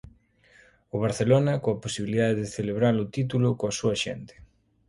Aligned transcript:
O 0.95 0.97
Barcelona, 1.05 1.61
coa 1.63 1.81
posibilidade 1.85 2.35
de 2.41 2.53
celebrar 2.57 2.95
o 3.03 3.09
título 3.15 3.47
coa 3.59 3.75
súa 3.79 3.95
xente. 4.03 4.35